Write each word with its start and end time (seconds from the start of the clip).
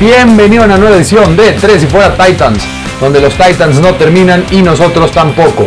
Bienvenido 0.00 0.62
a 0.62 0.66
una 0.66 0.78
nueva 0.78 0.94
edición 0.94 1.36
de 1.36 1.54
Tres 1.54 1.82
y 1.82 1.86
Fuera 1.88 2.16
Titans, 2.16 2.62
donde 3.00 3.20
los 3.20 3.34
Titans 3.34 3.80
no 3.80 3.96
terminan 3.96 4.44
y 4.52 4.62
nosotros 4.62 5.10
tampoco. 5.10 5.66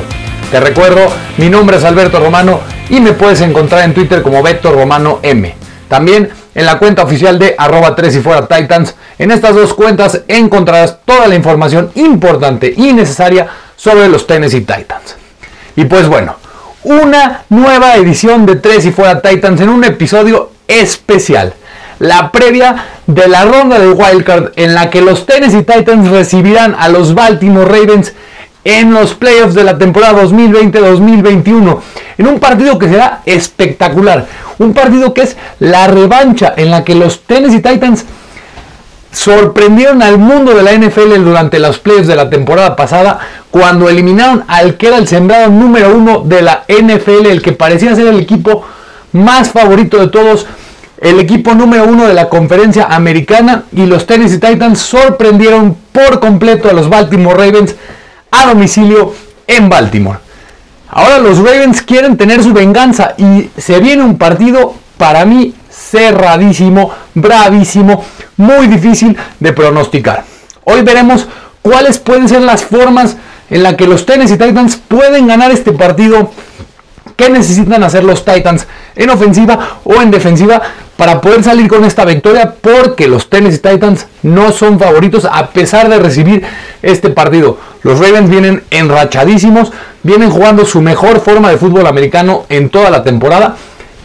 Te 0.49 0.61
recuerdo, 0.61 1.01
mi 1.37 1.49
nombre 1.49 1.75
es 1.75 1.83
Alberto 1.83 2.17
Romano 2.17 2.61
y 2.89 3.01
me 3.01 3.11
puedes 3.11 3.41
encontrar 3.41 3.83
en 3.83 3.93
Twitter 3.93 4.21
como 4.21 4.41
Beto 4.41 4.71
Romano 4.71 5.19
M. 5.21 5.53
También 5.89 6.29
en 6.55 6.65
la 6.65 6.79
cuenta 6.79 7.03
oficial 7.03 7.37
de 7.39 7.55
arroba 7.57 7.93
3 7.93 8.15
y 8.15 8.19
fuera 8.21 8.47
Titans. 8.47 8.95
En 9.19 9.31
estas 9.31 9.53
dos 9.53 9.73
cuentas 9.73 10.21
encontrarás 10.29 10.99
toda 11.03 11.27
la 11.27 11.35
información 11.35 11.91
importante 11.95 12.73
y 12.73 12.93
necesaria 12.93 13.47
sobre 13.75 14.07
los 14.07 14.27
Tennessee 14.27 14.61
Titans. 14.61 15.17
Y 15.75 15.83
pues 15.83 16.07
bueno, 16.07 16.37
una 16.85 17.43
nueva 17.49 17.95
edición 17.95 18.45
de 18.45 18.55
3 18.55 18.85
y 18.85 18.91
fuera 18.93 19.21
Titans 19.21 19.59
en 19.59 19.67
un 19.67 19.83
episodio 19.83 20.51
especial 20.69 21.53
la 22.01 22.31
previa 22.31 22.83
de 23.05 23.27
la 23.27 23.45
ronda 23.45 23.77
de 23.77 23.91
Wildcard 23.91 24.53
en 24.55 24.73
la 24.73 24.89
que 24.89 25.01
los 25.01 25.27
Tennessee 25.27 25.63
Titans 25.63 26.09
recibirán 26.09 26.75
a 26.77 26.89
los 26.89 27.13
Baltimore 27.13 27.65
Ravens 27.65 28.13
en 28.63 28.91
los 28.91 29.13
playoffs 29.13 29.53
de 29.53 29.63
la 29.63 29.77
temporada 29.77 30.23
2020-2021. 30.23 31.79
En 32.17 32.27
un 32.27 32.39
partido 32.39 32.79
que 32.79 32.89
será 32.89 33.21
espectacular. 33.25 34.25
Un 34.57 34.73
partido 34.73 35.13
que 35.13 35.21
es 35.21 35.37
la 35.59 35.85
revancha 35.87 36.53
en 36.57 36.71
la 36.71 36.83
que 36.83 36.95
los 36.95 37.21
Tennessee 37.21 37.61
Titans 37.61 38.05
sorprendieron 39.11 40.01
al 40.01 40.17
mundo 40.17 40.55
de 40.55 40.63
la 40.63 40.73
NFL 40.73 41.23
durante 41.23 41.59
los 41.59 41.77
playoffs 41.77 42.07
de 42.07 42.15
la 42.15 42.31
temporada 42.31 42.75
pasada 42.75 43.19
cuando 43.51 43.89
eliminaron 43.89 44.43
al 44.47 44.75
que 44.75 44.87
era 44.87 44.97
el 44.97 45.07
sembrado 45.07 45.49
número 45.49 45.93
uno 45.93 46.21
de 46.21 46.41
la 46.41 46.63
NFL, 46.67 47.27
el 47.27 47.43
que 47.43 47.51
parecía 47.51 47.95
ser 47.95 48.07
el 48.07 48.19
equipo 48.19 48.65
más 49.11 49.51
favorito 49.51 49.99
de 49.99 50.07
todos 50.07 50.47
el 51.01 51.19
equipo 51.19 51.55
número 51.55 51.85
uno 51.85 52.07
de 52.07 52.13
la 52.13 52.29
conferencia 52.29 52.85
americana 52.85 53.63
y 53.75 53.87
los 53.87 54.05
Tennessee 54.05 54.39
Titans 54.39 54.79
sorprendieron 54.79 55.75
por 55.91 56.19
completo 56.19 56.69
a 56.69 56.73
los 56.73 56.89
Baltimore 56.89 57.35
Ravens 57.35 57.75
a 58.29 58.45
domicilio 58.45 59.13
en 59.47 59.67
Baltimore. 59.67 60.19
Ahora 60.89 61.17
los 61.17 61.39
Ravens 61.39 61.81
quieren 61.81 62.17
tener 62.17 62.43
su 62.43 62.53
venganza 62.53 63.15
y 63.17 63.49
se 63.57 63.79
viene 63.79 64.03
un 64.03 64.19
partido 64.19 64.75
para 64.97 65.25
mí 65.25 65.55
cerradísimo, 65.71 66.91
bravísimo, 67.15 68.05
muy 68.37 68.67
difícil 68.67 69.17
de 69.39 69.53
pronosticar. 69.53 70.23
Hoy 70.65 70.83
veremos 70.83 71.27
cuáles 71.63 71.97
pueden 71.97 72.29
ser 72.29 72.41
las 72.41 72.63
formas 72.63 73.17
en 73.49 73.63
las 73.63 73.73
que 73.73 73.87
los 73.87 74.05
Tennessee 74.05 74.37
Titans 74.37 74.75
pueden 74.87 75.25
ganar 75.25 75.49
este 75.49 75.71
partido 75.71 76.29
¿Qué 77.21 77.29
necesitan 77.29 77.83
hacer 77.83 78.03
los 78.03 78.25
Titans 78.25 78.65
en 78.95 79.09
ofensiva 79.11 79.79
o 79.83 80.01
en 80.01 80.09
defensiva 80.09 80.59
para 81.01 81.19
poder 81.19 81.43
salir 81.43 81.67
con 81.67 81.83
esta 81.83 82.05
victoria? 82.05 82.53
Porque 82.61 83.07
los 83.07 83.27
Tennessee 83.27 83.57
Titans 83.57 84.05
no 84.21 84.51
son 84.51 84.79
favoritos 84.79 85.25
a 85.25 85.49
pesar 85.49 85.89
de 85.89 85.97
recibir 85.97 86.43
este 86.83 87.09
partido. 87.09 87.57
Los 87.81 87.97
Ravens 87.97 88.29
vienen 88.29 88.61
enrachadísimos, 88.69 89.71
vienen 90.03 90.29
jugando 90.29 90.63
su 90.63 90.79
mejor 90.79 91.19
forma 91.19 91.49
de 91.49 91.57
fútbol 91.57 91.87
americano 91.87 92.45
en 92.49 92.69
toda 92.69 92.91
la 92.91 93.03
temporada. 93.03 93.55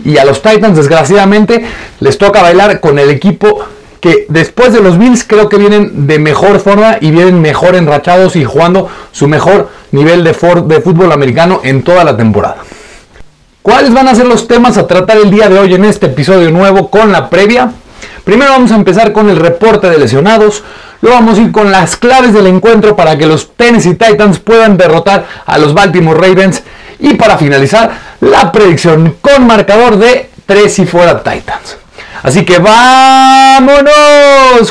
Y 0.07 0.17
a 0.17 0.25
los 0.25 0.41
Titans, 0.41 0.75
desgraciadamente, 0.75 1.67
les 2.01 2.17
toca 2.17 2.41
bailar 2.41 2.81
con 2.81 2.99
el 2.99 3.11
equipo 3.11 3.63
que 4.01 4.25
después 4.31 4.73
de 4.73 4.81
los 4.81 4.97
Bills 4.97 5.23
creo 5.25 5.51
que 5.51 5.59
vienen 5.59 6.07
de 6.07 6.19
mejor 6.19 6.61
forma 6.61 6.97
y 6.99 7.11
vienen 7.11 7.43
mejor 7.43 7.75
enrachados 7.75 8.37
y 8.37 8.45
jugando 8.47 8.89
su 9.13 9.29
mejor 9.29 9.69
nivel 9.93 10.25
de, 10.25 10.31
de 10.31 10.81
fútbol 10.81 11.13
americano 11.13 11.61
en 11.63 11.83
toda 11.83 12.05
la 12.05 12.17
temporada. 12.17 12.57
¿Cuáles 13.67 13.93
van 13.93 14.07
a 14.07 14.15
ser 14.15 14.29
los 14.29 14.47
temas 14.47 14.79
a 14.79 14.87
tratar 14.87 15.17
el 15.17 15.29
día 15.29 15.49
de 15.49 15.59
hoy 15.59 15.75
en 15.75 15.85
este 15.85 16.07
episodio 16.07 16.53
nuevo 16.53 16.89
con 16.89 17.11
la 17.11 17.29
previa? 17.29 17.73
Primero 18.23 18.53
vamos 18.53 18.71
a 18.71 18.77
empezar 18.77 19.11
con 19.11 19.29
el 19.29 19.39
reporte 19.39 19.91
de 19.91 19.99
lesionados, 19.99 20.63
luego 21.01 21.19
vamos 21.19 21.37
a 21.37 21.43
ir 21.43 21.51
con 21.51 21.73
las 21.73 21.97
claves 21.97 22.33
del 22.33 22.47
encuentro 22.47 22.95
para 22.95 23.19
que 23.19 23.27
los 23.27 23.57
Tennessee 23.57 23.95
Titans 23.95 24.39
puedan 24.39 24.77
derrotar 24.77 25.27
a 25.45 25.59
los 25.59 25.75
Baltimore 25.75 26.17
Ravens 26.17 26.63
y 27.01 27.15
para 27.15 27.39
finalizar 27.39 27.91
la 28.21 28.53
predicción 28.53 29.17
con 29.21 29.49
marcador 29.49 29.99
de 29.99 30.31
3 30.47 30.79
y 30.79 30.87
fuera 30.87 31.25
Titans. 31.25 31.77
Así 32.23 32.45
que 32.45 32.61
vámonos 32.61 33.91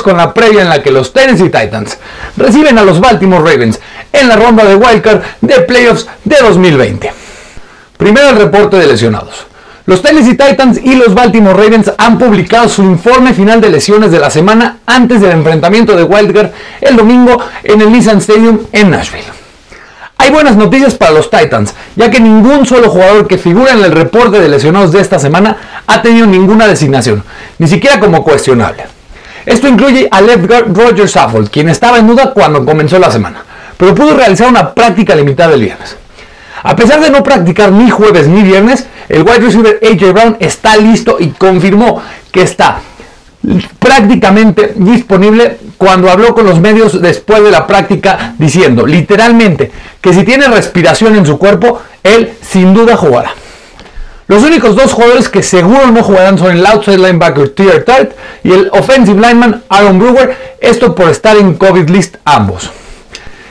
con 0.02 0.16
la 0.16 0.32
previa 0.32 0.62
en 0.62 0.70
la 0.70 0.82
que 0.82 0.90
los 0.90 1.12
Tennessee 1.12 1.50
Titans 1.50 1.98
reciben 2.38 2.78
a 2.78 2.82
los 2.82 2.98
Baltimore 2.98 3.44
Ravens 3.44 3.78
en 4.10 4.26
la 4.26 4.36
ronda 4.36 4.64
de 4.64 4.74
wildcard 4.74 5.20
de 5.42 5.60
playoffs 5.60 6.06
de 6.24 6.36
2020. 6.40 7.25
Primero 7.96 8.30
el 8.30 8.36
reporte 8.36 8.76
de 8.76 8.86
lesionados. 8.86 9.46
Los 9.86 10.02
Tennessee 10.02 10.36
Titans 10.36 10.80
y 10.82 10.96
los 10.96 11.14
Baltimore 11.14 11.56
Ravens 11.56 11.92
han 11.96 12.18
publicado 12.18 12.68
su 12.68 12.82
informe 12.82 13.32
final 13.32 13.60
de 13.60 13.70
lesiones 13.70 14.10
de 14.10 14.18
la 14.18 14.30
semana 14.30 14.78
antes 14.84 15.20
del 15.20 15.30
enfrentamiento 15.30 15.96
de 15.96 16.02
Wildcard 16.02 16.50
el 16.80 16.96
domingo 16.96 17.38
en 17.62 17.80
el 17.80 17.92
Nissan 17.92 18.18
Stadium 18.18 18.58
en 18.72 18.90
Nashville. 18.90 19.24
Hay 20.18 20.30
buenas 20.32 20.56
noticias 20.56 20.94
para 20.94 21.12
los 21.12 21.30
Titans, 21.30 21.72
ya 21.94 22.10
que 22.10 22.18
ningún 22.18 22.66
solo 22.66 22.90
jugador 22.90 23.28
que 23.28 23.38
figura 23.38 23.72
en 23.72 23.84
el 23.84 23.92
reporte 23.92 24.40
de 24.40 24.48
lesionados 24.48 24.90
de 24.90 25.00
esta 25.00 25.20
semana 25.20 25.56
ha 25.86 26.02
tenido 26.02 26.26
ninguna 26.26 26.66
designación, 26.66 27.22
ni 27.58 27.68
siquiera 27.68 28.00
como 28.00 28.24
cuestionable. 28.24 28.86
Esto 29.44 29.68
incluye 29.68 30.08
a 30.10 30.20
left 30.20 30.46
guard 30.48 30.76
Roger 30.76 31.08
Saffold, 31.08 31.48
quien 31.48 31.68
estaba 31.68 31.98
en 31.98 32.08
duda 32.08 32.32
cuando 32.32 32.64
comenzó 32.64 32.98
la 32.98 33.12
semana, 33.12 33.44
pero 33.76 33.94
pudo 33.94 34.16
realizar 34.16 34.48
una 34.48 34.74
práctica 34.74 35.14
limitada 35.14 35.54
el 35.54 35.60
viernes. 35.60 35.96
A 36.62 36.74
pesar 36.74 37.00
de 37.00 37.10
no 37.10 37.22
practicar 37.22 37.70
ni 37.72 37.90
jueves 37.90 38.28
ni 38.28 38.42
viernes, 38.42 38.86
el 39.08 39.22
wide 39.22 39.38
receiver 39.38 39.80
AJ 39.82 40.12
Brown 40.12 40.36
está 40.40 40.76
listo 40.76 41.16
y 41.18 41.28
confirmó 41.28 42.02
que 42.30 42.42
está 42.42 42.80
prácticamente 43.78 44.72
disponible 44.76 45.58
cuando 45.76 46.10
habló 46.10 46.34
con 46.34 46.46
los 46.46 46.60
medios 46.60 47.00
después 47.00 47.42
de 47.44 47.50
la 47.50 47.66
práctica 47.66 48.34
diciendo 48.38 48.86
literalmente 48.86 49.70
que 50.00 50.12
si 50.12 50.24
tiene 50.24 50.48
respiración 50.48 51.14
en 51.16 51.26
su 51.26 51.38
cuerpo, 51.38 51.80
él 52.02 52.32
sin 52.42 52.74
duda 52.74 52.96
jugará. 52.96 53.32
Los 54.28 54.42
únicos 54.42 54.74
dos 54.74 54.92
jugadores 54.92 55.28
que 55.28 55.42
seguro 55.42 55.86
no 55.92 56.02
jugarán 56.02 56.36
son 56.36 56.56
el 56.56 56.66
outside 56.66 56.98
linebacker 56.98 57.50
Tier 57.50 57.84
Tart 57.84 58.10
y 58.42 58.50
el 58.50 58.68
offensive 58.72 59.20
lineman 59.20 59.62
Aaron 59.68 60.00
Brewer, 60.00 60.36
esto 60.60 60.94
por 60.96 61.10
estar 61.10 61.36
en 61.36 61.54
COVID 61.54 61.88
list 61.90 62.16
ambos. 62.24 62.70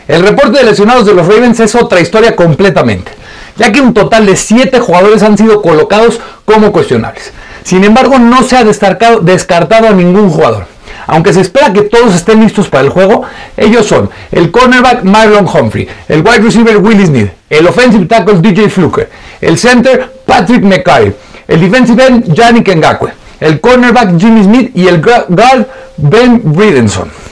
El 0.08 0.22
reporte 0.22 0.60
de 0.60 0.66
lesionados 0.66 1.06
de 1.08 1.16
los 1.16 1.28
Ravens 1.28 1.60
es 1.60 1.74
otra 1.74 2.00
historia 2.00 2.36
completamente, 2.36 3.12
ya 3.58 3.72
que 3.72 3.82
un 3.82 3.92
total 3.92 4.28
de 4.28 4.36
7 4.36 4.80
jugadores 4.80 5.24
han 5.24 5.36
sido 5.36 5.64
colocados 5.64 6.20
como 6.46 6.72
cuestionables. 6.72 7.34
Sin 7.64 7.84
embargo, 7.84 8.20
no 8.20 8.44
se 8.44 8.56
ha 8.56 8.64
descartado, 8.64 9.88
a 9.88 9.94
ningún 9.94 10.30
jugador. 10.30 10.68
Aunque 11.08 11.34
se 11.34 11.42
espera 11.42 11.74
que 11.74 11.82
todos 11.82 12.14
estén 12.14 12.40
listos 12.42 12.68
para 12.70 12.84
el 12.84 12.90
juego, 12.90 13.24
ellos 13.58 13.88
son 13.88 14.12
el 14.32 14.52
cornerback 14.52 15.04
Marlon 15.04 15.48
Humphrey, 15.48 15.88
el 16.08 16.22
wide 16.22 16.40
receiver 16.40 16.78
Willis 16.78 17.10
Need, 17.10 17.30
el 17.50 17.66
offensive 17.66 18.06
tackle 18.06 18.42
DJ 18.42 18.70
Fluker, 18.70 19.10
el 19.42 19.58
center 19.58 20.12
Patrick 20.26 20.64
McCarry, 20.64 21.16
el 21.48 21.62
defensive 21.62 22.06
end 22.06 22.34
Yannick 22.34 22.76
Ngakwe, 22.76 23.12
el 23.40 23.60
cornerback 23.60 24.20
Jimmy 24.20 24.44
Smith 24.44 24.72
y 24.76 24.88
el 24.88 25.02
guard 25.02 25.66
Ben 25.98 26.42
Bridenson. 26.44 27.25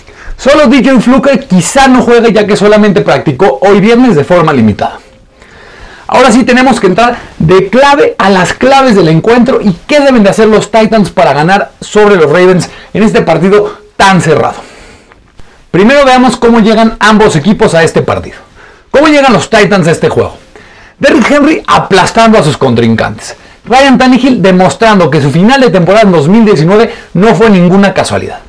Solo 0.44 0.68
DJ 0.68 1.00
Fluker 1.00 1.48
quizá 1.48 1.88
no 1.88 2.02
juegue 2.02 2.34
ya 2.34 2.46
que 2.46 2.58
solamente 2.58 3.00
practicó 3.00 3.60
hoy 3.62 3.80
viernes 3.80 4.14
de 4.14 4.26
forma 4.26 4.52
limitada. 4.52 5.00
Ahora 6.06 6.34
sí 6.34 6.44
tenemos 6.44 6.82
que 6.82 6.88
entrar 6.88 7.18
de 7.40 7.70
clave 7.70 8.14
a 8.18 8.30
las 8.30 8.52
claves 8.52 8.94
del 8.98 9.08
encuentro 9.08 9.62
y 9.62 9.72
qué 9.88 10.02
deben 10.02 10.22
de 10.22 10.32
hacer 10.32 10.50
los 10.50 10.70
Titans 10.70 11.12
para 11.12 11.32
ganar 11.32 11.72
sobre 11.80 12.18
los 12.18 12.30
Ravens 12.30 12.70
en 12.94 13.04
este 13.04 13.22
partido 13.22 13.74
tan 13.96 14.20
cerrado. 14.20 14.56
Primero 15.72 16.04
veamos 16.04 16.36
cómo 16.36 16.60
llegan 16.60 16.98
ambos 17.00 17.38
equipos 17.38 17.74
a 17.74 17.84
este 17.84 18.02
partido. 18.02 18.36
¿Cómo 18.92 19.08
llegan 19.08 19.32
los 19.32 19.50
Titans 19.50 19.88
a 19.88 19.92
este 19.92 20.10
juego? 20.10 20.36
Derrick 21.00 21.32
Henry 21.32 21.64
aplastando 21.66 22.38
a 22.38 22.44
sus 22.44 22.58
contrincantes. 22.58 23.38
Ryan 23.64 23.98
Tannehill 23.98 24.42
demostrando 24.42 25.10
que 25.10 25.22
su 25.22 25.32
final 25.32 25.62
de 25.62 25.70
temporada 25.70 26.04
en 26.04 26.12
2019 26.12 26.94
no 27.14 27.34
fue 27.34 27.50
ninguna 27.50 27.94
casualidad. 27.94 28.42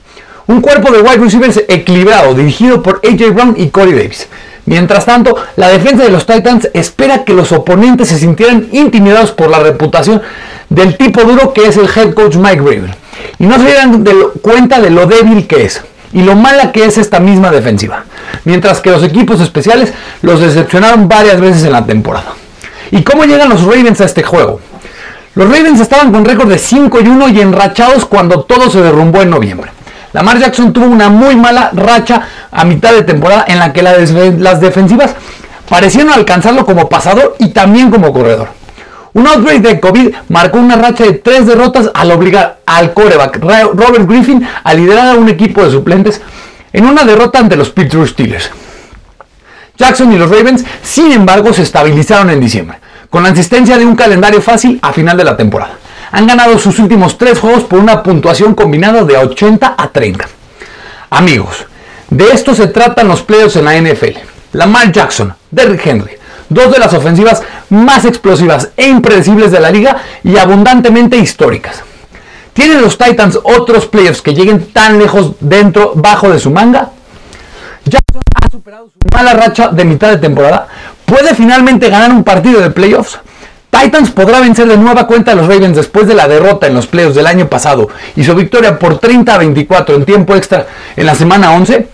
Un 0.46 0.60
cuerpo 0.60 0.92
de 0.92 1.00
wide 1.00 1.16
receivers 1.16 1.64
equilibrado, 1.68 2.34
dirigido 2.34 2.82
por 2.82 3.00
AJ 3.02 3.32
Brown 3.32 3.54
y 3.56 3.68
Corey 3.68 3.94
Davis. 3.94 4.28
Mientras 4.66 5.06
tanto, 5.06 5.36
la 5.56 5.68
defensa 5.68 6.04
de 6.04 6.10
los 6.10 6.26
Titans 6.26 6.68
espera 6.74 7.24
que 7.24 7.32
los 7.32 7.52
oponentes 7.52 8.08
se 8.08 8.18
sintieran 8.18 8.68
intimidados 8.72 9.32
por 9.32 9.50
la 9.50 9.60
reputación 9.60 10.20
del 10.68 10.96
tipo 10.98 11.22
duro 11.22 11.52
que 11.54 11.66
es 11.66 11.76
el 11.78 11.88
head 11.88 12.12
coach 12.12 12.36
Mike 12.36 12.58
Raven. 12.58 12.94
Y 13.38 13.46
no 13.46 13.56
se 13.56 13.64
dieran 13.64 14.04
cuenta 14.42 14.80
de 14.80 14.90
lo 14.90 15.06
débil 15.06 15.46
que 15.46 15.64
es 15.64 15.82
y 16.12 16.22
lo 16.22 16.36
mala 16.36 16.72
que 16.72 16.84
es 16.84 16.98
esta 16.98 17.20
misma 17.20 17.50
defensiva. 17.50 18.04
Mientras 18.44 18.80
que 18.80 18.90
los 18.90 19.02
equipos 19.02 19.40
especiales 19.40 19.92
los 20.20 20.40
decepcionaron 20.40 21.08
varias 21.08 21.40
veces 21.40 21.64
en 21.64 21.72
la 21.72 21.86
temporada. 21.86 22.34
¿Y 22.90 23.02
cómo 23.02 23.24
llegan 23.24 23.48
los 23.48 23.62
Ravens 23.62 24.00
a 24.02 24.04
este 24.04 24.22
juego? 24.22 24.60
Los 25.34 25.48
Ravens 25.48 25.80
estaban 25.80 26.12
con 26.12 26.24
récord 26.24 26.48
de 26.48 26.58
5 26.58 27.00
y 27.00 27.08
1 27.08 27.28
y 27.30 27.40
enrachados 27.40 28.04
cuando 28.04 28.42
todo 28.42 28.70
se 28.70 28.80
derrumbó 28.80 29.22
en 29.22 29.30
noviembre. 29.30 29.70
Lamar 30.14 30.38
Jackson 30.38 30.72
tuvo 30.72 30.86
una 30.86 31.08
muy 31.08 31.34
mala 31.34 31.70
racha 31.72 32.22
a 32.52 32.64
mitad 32.64 32.92
de 32.92 33.02
temporada 33.02 33.44
en 33.48 33.58
la 33.58 33.72
que 33.72 33.82
las 33.82 34.60
defensivas 34.60 35.12
parecieron 35.68 36.12
alcanzarlo 36.12 36.64
como 36.64 36.88
pasador 36.88 37.34
y 37.40 37.48
también 37.48 37.90
como 37.90 38.12
corredor. 38.12 38.48
Un 39.12 39.26
outbreak 39.26 39.60
de 39.60 39.80
COVID 39.80 40.14
marcó 40.28 40.58
una 40.58 40.76
racha 40.76 41.02
de 41.02 41.14
tres 41.14 41.46
derrotas 41.46 41.90
al 41.92 42.12
obligar 42.12 42.60
al 42.64 42.92
coreback 42.92 43.40
Robert 43.40 44.08
Griffin 44.08 44.46
a 44.62 44.72
liderar 44.74 45.08
a 45.08 45.14
un 45.14 45.28
equipo 45.28 45.64
de 45.64 45.72
suplentes 45.72 46.20
en 46.72 46.86
una 46.86 47.02
derrota 47.02 47.40
ante 47.40 47.56
los 47.56 47.70
Pittsburgh 47.70 48.08
Steelers. 48.08 48.50
Jackson 49.76 50.12
y 50.12 50.16
los 50.16 50.30
Ravens, 50.30 50.64
sin 50.82 51.10
embargo, 51.10 51.52
se 51.52 51.62
estabilizaron 51.62 52.30
en 52.30 52.38
diciembre, 52.38 52.78
con 53.10 53.24
la 53.24 53.30
asistencia 53.30 53.76
de 53.76 53.84
un 53.84 53.96
calendario 53.96 54.40
fácil 54.40 54.78
a 54.80 54.92
final 54.92 55.16
de 55.16 55.24
la 55.24 55.36
temporada. 55.36 55.72
Han 56.14 56.28
ganado 56.28 56.60
sus 56.60 56.78
últimos 56.78 57.18
tres 57.18 57.40
juegos 57.40 57.64
por 57.64 57.80
una 57.80 58.00
puntuación 58.00 58.54
combinada 58.54 59.02
de 59.02 59.16
80 59.16 59.74
a 59.76 59.88
30. 59.88 60.28
Amigos, 61.10 61.66
de 62.08 62.30
esto 62.30 62.54
se 62.54 62.68
tratan 62.68 63.08
los 63.08 63.22
playoffs 63.22 63.56
en 63.56 63.64
la 63.64 63.76
NFL. 63.76 64.18
Lamar 64.52 64.92
Jackson, 64.92 65.34
Derrick 65.50 65.84
Henry, 65.84 66.12
dos 66.48 66.70
de 66.72 66.78
las 66.78 66.94
ofensivas 66.94 67.42
más 67.68 68.04
explosivas 68.04 68.68
e 68.76 68.86
impredecibles 68.86 69.50
de 69.50 69.58
la 69.58 69.72
liga 69.72 69.96
y 70.22 70.36
abundantemente 70.36 71.16
históricas. 71.16 71.82
¿Tienen 72.52 72.80
los 72.80 72.96
Titans 72.96 73.40
otros 73.42 73.86
playoffs 73.86 74.22
que 74.22 74.34
lleguen 74.34 74.72
tan 74.72 75.00
lejos 75.00 75.32
dentro, 75.40 75.94
bajo 75.96 76.30
de 76.30 76.38
su 76.38 76.52
manga? 76.52 76.90
Jackson 77.86 78.22
ha 78.40 78.48
superado 78.48 78.88
su 78.88 79.00
mala 79.12 79.32
racha 79.32 79.66
de 79.70 79.84
mitad 79.84 80.10
de 80.10 80.18
temporada. 80.18 80.68
¿Puede 81.04 81.34
finalmente 81.34 81.90
ganar 81.90 82.12
un 82.12 82.22
partido 82.22 82.60
de 82.60 82.70
playoffs? 82.70 83.18
Titans 83.70 84.10
podrá 84.10 84.40
vencer 84.40 84.68
de 84.68 84.76
nueva 84.76 85.06
cuenta 85.06 85.32
a 85.32 85.34
los 85.34 85.48
Ravens 85.48 85.76
después 85.76 86.06
de 86.06 86.14
la 86.14 86.28
derrota 86.28 86.66
en 86.66 86.74
los 86.74 86.86
playoffs 86.86 87.16
del 87.16 87.26
año 87.26 87.48
pasado 87.48 87.88
y 88.14 88.24
su 88.24 88.34
victoria 88.34 88.78
por 88.78 88.98
30 88.98 89.34
a 89.34 89.38
24 89.38 89.96
en 89.96 90.04
tiempo 90.04 90.34
extra 90.36 90.66
en 90.96 91.06
la 91.06 91.14
semana 91.14 91.52
11. 91.52 91.88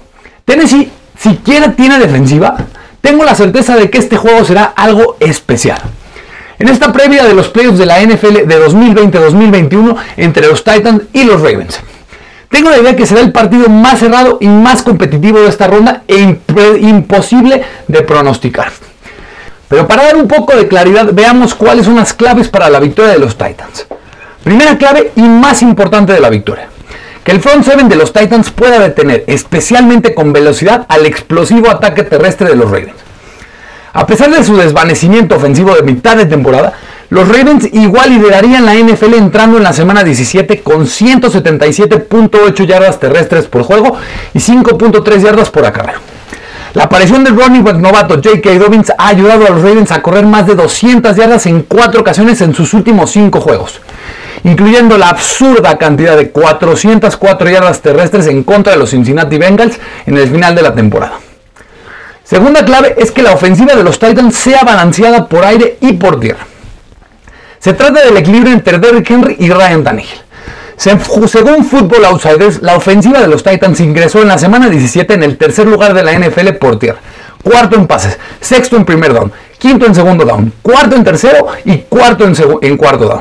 Tennessee 0.45 0.91
siquiera 1.19 1.73
tiene 1.73 1.99
defensiva. 1.99 2.57
Tengo 3.01 3.25
la 3.25 3.35
certeza 3.35 3.77
de 3.77 3.89
que 3.89 3.99
este 3.99 4.17
juego 4.17 4.45
será 4.45 4.65
algo 4.77 5.17
especial. 5.21 5.81
En 6.59 6.69
esta 6.69 6.93
previa 6.93 7.25
de 7.25 7.33
los 7.33 7.49
playoffs 7.49 7.79
de 7.79 7.87
la 7.87 8.01
NFL 8.03 8.47
de 8.47 8.67
2020-2021 8.67 9.97
entre 10.19 10.47
los 10.47 10.63
Titans 10.63 11.05
y 11.15 11.25
los 11.25 11.41
Ravens. 11.41 11.81
Tengo 12.51 12.69
la 12.69 12.79
idea 12.79 12.97
que 12.97 13.07
será 13.07 13.21
el 13.21 13.33
partido 13.33 13.69
más 13.69 14.01
cerrado 14.01 14.39
y 14.41 14.49
más 14.49 14.83
competitivo 14.83 15.41
de 15.41 15.49
esta 15.49 15.69
ronda 15.69 16.03
e 16.07 16.19
imposible 16.81 17.63
de 17.89 18.03
pronosticar. 18.03 18.73
Pero 19.71 19.87
para 19.87 20.03
dar 20.03 20.17
un 20.17 20.27
poco 20.27 20.57
de 20.57 20.67
claridad, 20.67 21.11
veamos 21.13 21.55
cuáles 21.55 21.87
son 21.87 21.95
las 21.95 22.13
claves 22.13 22.49
para 22.49 22.69
la 22.69 22.81
victoria 22.81 23.13
de 23.13 23.21
los 23.21 23.39
Titans. 23.39 23.87
Primera 24.43 24.77
clave 24.77 25.13
y 25.15 25.23
más 25.23 25.63
importante 25.63 26.13
de 26.13 26.19
la 26.19 26.29
victoria. 26.29 26.69
Que 27.23 27.31
el 27.31 27.41
front 27.41 27.65
seven 27.65 27.89
de 27.89 27.95
los 27.95 28.13
Titans 28.13 28.51
pueda 28.51 28.81
detener, 28.81 29.23
especialmente 29.29 30.13
con 30.13 30.33
velocidad, 30.33 30.87
al 30.89 31.07
explosivo 31.07 31.71
ataque 31.71 32.03
terrestre 32.03 32.49
de 32.49 32.57
los 32.57 32.69
Ravens. 32.69 32.97
A 33.93 34.09
pesar 34.09 34.33
de 34.33 34.43
su 34.43 34.57
desvanecimiento 34.57 35.37
ofensivo 35.37 35.73
de 35.77 35.83
mitad 35.83 36.17
de 36.17 36.27
temporada, 36.27 36.73
los 37.09 37.29
Ravens 37.29 37.69
igual 37.73 38.11
liderarían 38.11 38.67
la 38.67 38.75
NFL 38.75 39.15
entrando 39.15 39.57
en 39.57 39.63
la 39.63 39.73
semana 39.73 40.03
17 40.03 40.63
con 40.63 40.87
177.8 40.87 42.67
yardas 42.67 42.99
terrestres 42.99 43.47
por 43.47 43.63
juego 43.63 43.97
y 44.35 44.41
5.3 44.41 45.23
yardas 45.23 45.51
por 45.51 45.65
acarreo. 45.65 46.10
La 46.73 46.85
aparición 46.85 47.25
del 47.25 47.37
running 47.37 47.65
back 47.65 47.77
novato 47.79 48.15
J.K. 48.15 48.59
Dobbins 48.59 48.93
ha 48.97 49.09
ayudado 49.09 49.45
a 49.45 49.51
los 49.51 49.63
Ravens 49.63 49.91
a 49.91 50.03
correr 50.03 50.25
más 50.25 50.47
de 50.47 50.55
200 50.55 51.17
yardas 51.17 51.47
en 51.47 51.63
cuatro 51.63 52.03
ocasiones 52.03 52.41
en 52.43 52.55
sus 52.55 52.75
últimos 52.75 53.11
cinco 53.11 53.41
juegos, 53.41 53.81
incluyendo 54.45 54.97
la 54.97 55.09
absurda 55.09 55.77
cantidad 55.79 56.17
de 56.17 56.31
404 56.31 57.51
yardas 57.51 57.81
terrestres 57.81 58.29
en 58.29 58.45
contra 58.45 58.75
de 58.75 58.79
los 58.79 58.91
Cincinnati 58.91 59.37
Bengals 59.37 59.81
en 60.07 60.17
el 60.17 60.31
final 60.31 60.55
de 60.55 60.63
la 60.63 60.73
temporada. 60.73 61.19
Segunda 62.23 62.65
clave 62.65 62.95
es 62.99 63.11
que 63.11 63.25
la 63.25 63.33
ofensiva 63.33 63.75
de 63.75 63.83
los 63.83 63.99
Titans 63.99 64.37
sea 64.37 64.63
balanceada 64.63 65.27
por 65.27 65.45
aire 65.45 65.77
y 65.81 65.95
por 65.95 66.21
tierra. 66.21 66.47
Se 67.59 67.73
trata 67.73 68.05
del 68.05 68.17
equilibrio 68.17 68.53
entre 68.53 68.79
Derrick 68.79 69.11
Henry 69.11 69.35
y 69.41 69.51
Ryan 69.51 69.83
Tannehill. 69.83 70.21
Según 70.81 71.67
Football 71.67 72.07
Outsiders, 72.07 72.63
la 72.63 72.75
ofensiva 72.75 73.21
de 73.21 73.29
los 73.29 73.43
Titans 73.43 73.81
ingresó 73.81 74.23
en 74.23 74.29
la 74.29 74.39
semana 74.39 74.71
17 74.71 75.13
en 75.13 75.23
el 75.23 75.37
tercer 75.37 75.67
lugar 75.67 75.93
de 75.93 76.03
la 76.03 76.19
NFL 76.19 76.53
por 76.59 76.79
tierra. 76.79 77.01
Cuarto 77.43 77.77
en 77.77 77.87
pases, 77.87 78.19
sexto 78.41 78.79
en 78.79 78.87
primer 78.87 79.13
down, 79.13 79.31
quinto 79.59 79.85
en 79.85 79.95
segundo 79.95 80.25
down, 80.25 80.51
cuarto 80.63 80.97
en 80.97 81.05
tercero 81.05 81.49
y 81.67 81.81
cuarto 81.81 82.25
en, 82.25 82.79
cuarto 82.79 83.05
down. 83.05 83.21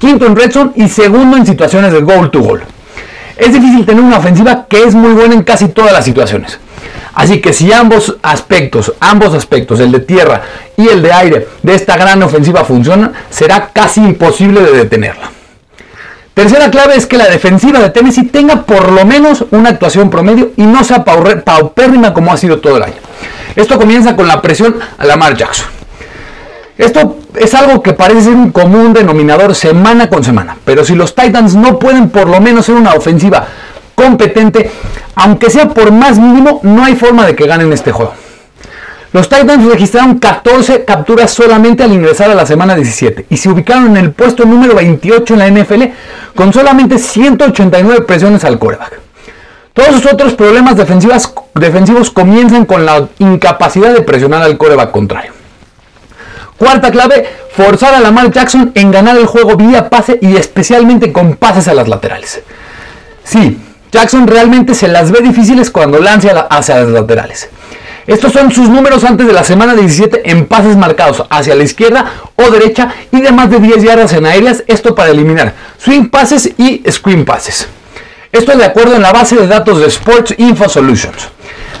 Quinto 0.00 0.26
en 0.26 0.34
red 0.34 0.50
zone 0.50 0.72
y 0.74 0.88
segundo 0.88 1.36
en 1.36 1.46
situaciones 1.46 1.92
de 1.92 2.00
goal 2.00 2.28
to 2.28 2.40
goal. 2.40 2.64
Es 3.36 3.52
difícil 3.52 3.86
tener 3.86 4.02
una 4.02 4.18
ofensiva 4.18 4.66
que 4.68 4.82
es 4.82 4.96
muy 4.96 5.12
buena 5.12 5.34
en 5.34 5.44
casi 5.44 5.68
todas 5.68 5.92
las 5.92 6.04
situaciones. 6.04 6.58
Así 7.14 7.40
que 7.40 7.52
si 7.52 7.72
ambos 7.72 8.16
aspectos, 8.20 8.92
ambos 8.98 9.32
aspectos, 9.32 9.78
el 9.78 9.92
de 9.92 10.00
tierra 10.00 10.42
y 10.76 10.88
el 10.88 11.02
de 11.02 11.12
aire 11.12 11.48
de 11.62 11.72
esta 11.76 11.96
gran 11.96 12.20
ofensiva 12.24 12.64
funcionan, 12.64 13.12
será 13.30 13.70
casi 13.72 14.00
imposible 14.00 14.60
de 14.60 14.72
detenerla. 14.72 15.35
Tercera 16.36 16.70
clave 16.70 16.96
es 16.96 17.06
que 17.06 17.16
la 17.16 17.30
defensiva 17.30 17.78
de 17.78 17.88
Tennessee 17.88 18.26
tenga 18.26 18.64
por 18.64 18.92
lo 18.92 19.06
menos 19.06 19.46
una 19.52 19.70
actuación 19.70 20.10
promedio 20.10 20.50
y 20.54 20.64
no 20.64 20.84
sea 20.84 21.02
paupérrima 21.02 22.12
como 22.12 22.30
ha 22.30 22.36
sido 22.36 22.58
todo 22.58 22.76
el 22.76 22.82
año. 22.82 22.96
Esto 23.54 23.78
comienza 23.78 24.14
con 24.14 24.28
la 24.28 24.42
presión 24.42 24.76
a 24.98 25.06
Lamar 25.06 25.34
Jackson. 25.34 25.64
Esto 26.76 27.20
es 27.36 27.54
algo 27.54 27.82
que 27.82 27.94
parece 27.94 28.24
ser 28.24 28.34
un 28.34 28.52
común 28.52 28.92
denominador 28.92 29.54
semana 29.54 30.10
con 30.10 30.22
semana, 30.22 30.58
pero 30.62 30.84
si 30.84 30.94
los 30.94 31.14
Titans 31.14 31.54
no 31.54 31.78
pueden 31.78 32.10
por 32.10 32.28
lo 32.28 32.38
menos 32.38 32.66
ser 32.66 32.74
una 32.74 32.92
ofensiva 32.92 33.46
competente, 33.94 34.70
aunque 35.14 35.48
sea 35.48 35.70
por 35.70 35.90
más 35.90 36.18
mínimo, 36.18 36.60
no 36.64 36.84
hay 36.84 36.96
forma 36.96 37.24
de 37.24 37.34
que 37.34 37.46
ganen 37.46 37.72
este 37.72 37.92
juego. 37.92 38.12
Los 39.16 39.30
Titans 39.30 39.64
registraron 39.64 40.18
14 40.18 40.84
capturas 40.84 41.30
solamente 41.30 41.82
al 41.82 41.90
ingresar 41.90 42.30
a 42.30 42.34
la 42.34 42.44
semana 42.44 42.74
17 42.74 43.24
y 43.30 43.38
se 43.38 43.48
ubicaron 43.48 43.86
en 43.86 43.96
el 43.96 44.12
puesto 44.12 44.44
número 44.44 44.74
28 44.74 45.32
en 45.32 45.38
la 45.38 45.48
NFL 45.48 45.84
con 46.34 46.52
solamente 46.52 46.98
189 46.98 48.02
presiones 48.02 48.44
al 48.44 48.58
coreback. 48.58 49.00
Todos 49.72 49.92
los 49.92 50.12
otros 50.12 50.34
problemas 50.34 50.76
defensivos 50.76 52.10
comienzan 52.10 52.66
con 52.66 52.84
la 52.84 53.08
incapacidad 53.18 53.94
de 53.94 54.02
presionar 54.02 54.42
al 54.42 54.58
coreback 54.58 54.90
contrario. 54.90 55.32
Cuarta 56.58 56.90
clave, 56.90 57.26
forzar 57.52 57.94
a 57.94 58.00
Lamar 58.00 58.30
Jackson 58.30 58.72
en 58.74 58.90
ganar 58.90 59.16
el 59.16 59.24
juego 59.24 59.56
vía 59.56 59.88
pase 59.88 60.18
y 60.20 60.36
especialmente 60.36 61.10
con 61.14 61.36
pases 61.36 61.68
a 61.68 61.72
las 61.72 61.88
laterales. 61.88 62.42
Sí, 63.24 63.58
Jackson 63.90 64.26
realmente 64.26 64.74
se 64.74 64.88
las 64.88 65.10
ve 65.10 65.20
difíciles 65.22 65.70
cuando 65.70 66.00
lanza 66.00 66.48
hacia 66.50 66.80
las 66.80 66.88
laterales. 66.88 67.48
Estos 68.06 68.32
son 68.32 68.52
sus 68.52 68.68
números 68.68 69.02
antes 69.02 69.26
de 69.26 69.32
la 69.32 69.42
semana 69.42 69.74
17 69.74 70.30
en 70.30 70.46
pases 70.46 70.76
marcados 70.76 71.24
hacia 71.28 71.56
la 71.56 71.64
izquierda 71.64 72.04
o 72.36 72.50
derecha 72.50 72.94
y 73.10 73.20
de 73.20 73.32
más 73.32 73.50
de 73.50 73.58
10 73.58 73.82
yardas 73.82 74.12
en 74.12 74.26
aéreas, 74.26 74.62
esto 74.68 74.94
para 74.94 75.10
eliminar 75.10 75.54
swing 75.78 76.08
passes 76.08 76.52
y 76.56 76.82
screen 76.88 77.24
passes. 77.24 77.66
Esto 78.30 78.56
de 78.56 78.64
acuerdo 78.64 78.94
en 78.94 79.02
la 79.02 79.12
base 79.12 79.34
de 79.34 79.48
datos 79.48 79.80
de 79.80 79.86
Sports 79.86 80.34
Info 80.38 80.68
Solutions. 80.68 81.28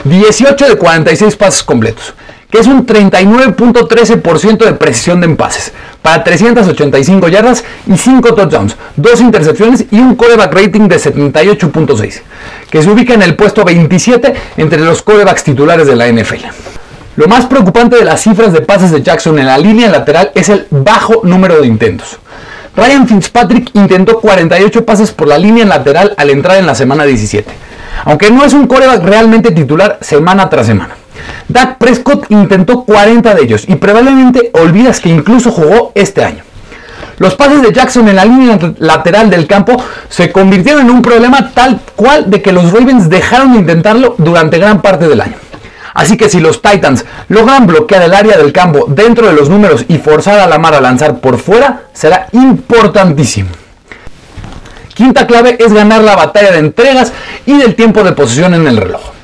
18 0.04 0.68
de 0.68 0.76
46 0.76 1.36
pases 1.36 1.62
completos 1.62 2.14
que 2.50 2.58
es 2.58 2.66
un 2.66 2.86
39.13% 2.86 4.64
de 4.64 4.72
precisión 4.74 5.20
de 5.20 5.26
empases, 5.26 5.72
para 6.02 6.22
385 6.22 7.28
yardas 7.28 7.64
y 7.86 7.96
5 7.96 8.34
touchdowns, 8.34 8.76
2 8.96 9.20
intercepciones 9.20 9.86
y 9.90 9.98
un 9.98 10.14
coreback 10.14 10.52
rating 10.52 10.88
de 10.88 10.96
78.6, 10.96 12.22
que 12.70 12.82
se 12.82 12.90
ubica 12.90 13.14
en 13.14 13.22
el 13.22 13.34
puesto 13.34 13.64
27 13.64 14.34
entre 14.56 14.80
los 14.80 15.02
corebacks 15.02 15.44
titulares 15.44 15.86
de 15.86 15.96
la 15.96 16.08
NFL. 16.08 16.44
Lo 17.16 17.28
más 17.28 17.46
preocupante 17.46 17.96
de 17.96 18.04
las 18.04 18.22
cifras 18.22 18.52
de 18.52 18.60
pases 18.60 18.90
de 18.90 19.02
Jackson 19.02 19.38
en 19.38 19.46
la 19.46 19.56
línea 19.58 19.88
lateral 19.88 20.32
es 20.34 20.50
el 20.50 20.66
bajo 20.70 21.22
número 21.24 21.60
de 21.60 21.66
intentos. 21.66 22.18
Ryan 22.76 23.08
Fitzpatrick 23.08 23.70
intentó 23.72 24.20
48 24.20 24.84
pases 24.84 25.10
por 25.10 25.26
la 25.26 25.38
línea 25.38 25.64
lateral 25.64 26.14
al 26.18 26.28
entrar 26.28 26.58
en 26.58 26.66
la 26.66 26.74
semana 26.74 27.04
17, 27.04 27.50
aunque 28.04 28.30
no 28.30 28.44
es 28.44 28.52
un 28.52 28.66
coreback 28.66 29.02
realmente 29.02 29.50
titular 29.50 29.98
semana 30.02 30.50
tras 30.50 30.66
semana. 30.66 30.94
Dak 31.48 31.78
Prescott 31.78 32.26
intentó 32.30 32.84
40 32.84 33.34
de 33.34 33.42
ellos 33.42 33.64
y 33.68 33.76
probablemente 33.76 34.50
olvidas 34.54 35.00
que 35.00 35.08
incluso 35.08 35.50
jugó 35.50 35.92
este 35.94 36.24
año. 36.24 36.42
Los 37.18 37.34
pases 37.34 37.62
de 37.62 37.72
Jackson 37.72 38.08
en 38.08 38.16
la 38.16 38.24
línea 38.24 38.58
lateral 38.78 39.30
del 39.30 39.46
campo 39.46 39.82
se 40.08 40.30
convirtieron 40.32 40.82
en 40.82 40.90
un 40.90 41.02
problema 41.02 41.50
tal 41.54 41.80
cual 41.94 42.30
de 42.30 42.42
que 42.42 42.52
los 42.52 42.72
Ravens 42.72 43.08
dejaron 43.08 43.52
de 43.52 43.60
intentarlo 43.60 44.14
durante 44.18 44.58
gran 44.58 44.82
parte 44.82 45.08
del 45.08 45.20
año. 45.20 45.36
Así 45.94 46.18
que 46.18 46.28
si 46.28 46.40
los 46.40 46.60
Titans 46.60 47.06
logran 47.28 47.66
bloquear 47.66 48.02
el 48.02 48.12
área 48.12 48.36
del 48.36 48.52
campo 48.52 48.84
dentro 48.86 49.28
de 49.28 49.32
los 49.32 49.48
números 49.48 49.86
y 49.88 49.96
forzar 49.96 50.38
a 50.40 50.46
la 50.46 50.58
mar 50.58 50.74
a 50.74 50.80
lanzar 50.82 51.20
por 51.20 51.38
fuera, 51.38 51.84
será 51.94 52.28
importantísimo. 52.32 53.48
Quinta 54.92 55.26
clave 55.26 55.56
es 55.58 55.72
ganar 55.72 56.02
la 56.02 56.16
batalla 56.16 56.52
de 56.52 56.58
entregas 56.58 57.14
y 57.46 57.56
del 57.56 57.74
tiempo 57.74 58.02
de 58.02 58.12
posesión 58.12 58.52
en 58.52 58.66
el 58.66 58.76
reloj. 58.76 59.15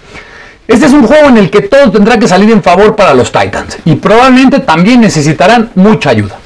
Este 0.68 0.86
es 0.86 0.92
un 0.92 1.06
juego 1.06 1.28
en 1.28 1.38
el 1.38 1.50
que 1.50 1.62
todo 1.62 1.90
tendrá 1.90 2.18
que 2.18 2.28
salir 2.28 2.50
en 2.50 2.62
favor 2.62 2.94
para 2.94 3.14
los 3.14 3.32
Titans 3.32 3.78
y 3.84 3.96
probablemente 3.96 4.60
también 4.60 5.00
necesitarán 5.00 5.70
mucha 5.74 6.10
ayuda 6.10 6.38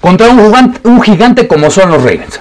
contra 0.00 0.28
un 0.28 1.02
gigante, 1.02 1.48
como 1.48 1.70
son 1.70 1.90
los 1.90 2.02
Ravens. 2.02 2.38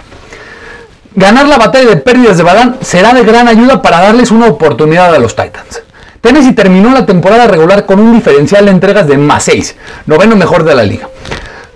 Ganar 1.16 1.48
la 1.48 1.58
batalla 1.58 1.90
de 1.90 1.98
pérdidas 1.98 2.38
de 2.38 2.44
balón 2.44 2.78
será 2.82 3.14
de 3.14 3.24
gran 3.24 3.48
ayuda 3.48 3.82
para 3.82 4.02
darles 4.02 4.30
una 4.30 4.48
oportunidad 4.48 5.16
a 5.16 5.20
los 5.20 5.36
Titans. 5.36 5.82
Tennessee 6.22 6.54
terminó 6.54 6.92
la 6.92 7.06
temporada 7.06 7.48
regular 7.48 7.86
con 7.86 8.00
un 8.00 8.14
diferencial 8.14 8.66
de 8.66 8.72
entregas 8.72 9.08
de 9.08 9.18
más 9.18 9.44
6, 9.44 9.76
noveno 10.08 10.36
mejor 10.36 10.64
de 10.64 10.76
la 10.76 10.84
liga. 10.84 11.08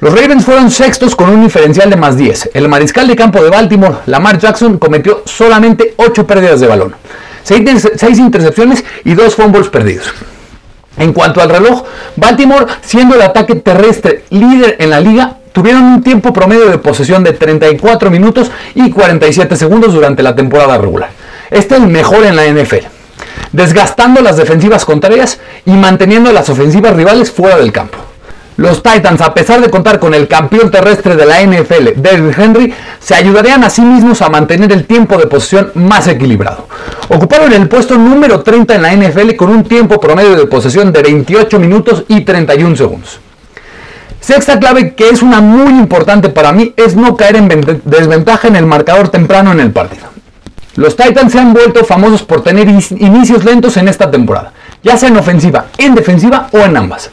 Los 0.02 0.14
Ravens 0.14 0.46
fueron 0.46 0.70
sextos 0.72 1.16
con 1.16 1.30
un 1.30 1.42
diferencial 1.42 1.90
de 1.90 1.96
más 1.96 2.18
10. 2.18 2.52
El 2.54 2.70
mariscal 2.70 3.08
de 3.08 3.16
campo 3.16 3.42
de 3.44 3.50
Baltimore, 3.50 3.98
Lamar 4.06 4.38
Jackson, 4.38 4.78
cometió 4.78 5.24
solamente 5.26 5.94
8 5.98 6.28
pérdidas 6.28 6.60
de 6.60 6.68
balón, 6.68 6.96
6 7.44 8.20
intercepciones 8.20 8.84
y 9.04 9.14
2 9.14 9.36
fumbles 9.36 9.68
perdidos. 9.70 10.14
En 10.98 11.14
cuanto 11.14 11.42
al 11.42 11.50
reloj, 11.50 11.84
Baltimore, 12.16 12.66
siendo 12.82 13.16
el 13.16 13.22
ataque 13.22 13.56
terrestre 13.56 14.26
líder 14.32 14.76
en 14.80 14.90
la 14.90 15.00
liga, 15.00 15.38
tuvieron 15.54 15.84
un 15.84 16.04
tiempo 16.04 16.34
promedio 16.34 16.70
de 16.70 16.78
posesión 16.78 17.24
de 17.24 17.34
34 17.34 18.12
minutos 18.12 18.52
y 18.76 18.90
47 18.92 19.56
segundos 19.56 19.94
durante 19.94 20.24
la 20.24 20.36
temporada 20.36 20.78
regular. 20.78 21.10
Este 21.50 21.76
es 21.76 21.82
el 21.82 21.88
mejor 21.88 22.26
en 22.26 22.36
la 22.36 22.46
NFL, 22.46 22.86
desgastando 23.54 24.22
las 24.22 24.38
defensivas 24.38 24.84
contrarias 24.84 25.40
y 25.66 25.72
manteniendo 25.72 26.32
las 26.34 26.50
ofensivas 26.50 26.96
rivales 26.96 27.32
fuera 27.32 27.58
del 27.58 27.72
campo. 27.72 27.98
Los 28.60 28.84
Titans, 28.84 29.22
a 29.22 29.34
pesar 29.34 29.62
de 29.62 29.70
contar 29.70 30.00
con 30.00 30.14
el 30.14 30.28
campeón 30.28 30.70
terrestre 30.70 31.16
de 31.16 31.26
la 31.26 31.42
NFL, 31.42 32.02
Derrick 32.02 32.38
Henry, 32.38 32.74
se 33.00 33.16
ayudarían 33.16 33.64
a 33.64 33.70
sí 33.70 33.82
mismos 33.82 34.22
a 34.22 34.28
mantener 34.28 34.74
el 34.74 34.84
tiempo 34.84 35.18
de 35.18 35.28
posesión 35.28 35.72
más 35.76 36.10
equilibrado. 36.10 36.68
Ocuparon 37.08 37.54
el 37.54 37.70
puesto 37.70 37.98
número 37.98 38.42
30 38.42 38.76
en 38.76 38.82
la 38.82 38.94
NFL 38.94 39.36
con 39.38 39.50
un 39.50 39.64
tiempo 39.64 39.98
promedio 39.98 40.36
de 40.36 40.46
posesión 40.46 40.92
de 40.92 41.02
28 41.02 41.58
minutos 41.58 42.04
y 42.10 42.20
31 42.26 42.76
segundos. 42.76 43.22
Sexta 44.20 44.60
clave 44.60 44.94
que 44.94 45.08
es 45.08 45.22
una 45.22 45.40
muy 45.40 45.80
importante 45.80 46.28
para 46.28 46.52
mí 46.52 46.74
es 46.76 46.98
no 46.98 47.16
caer 47.16 47.38
en 47.38 47.82
desventaja 47.86 48.50
en 48.50 48.58
el 48.58 48.66
marcador 48.66 49.08
temprano 49.08 49.54
en 49.54 49.62
el 49.62 49.72
partido. 49.72 50.10
Los 50.76 50.98
Titans 50.98 51.32
se 51.32 51.40
han 51.40 51.54
vuelto 51.54 51.86
famosos 51.86 52.24
por 52.24 52.44
tener 52.44 52.68
inicios 52.68 53.46
lentos 53.46 53.78
en 53.78 53.88
esta 53.88 54.12
temporada, 54.12 54.52
ya 54.84 54.98
sea 54.98 55.08
en 55.08 55.16
ofensiva, 55.16 55.68
en 55.78 55.96
defensiva 55.96 56.50
o 56.52 56.58
en 56.58 56.76
ambas. 56.76 57.10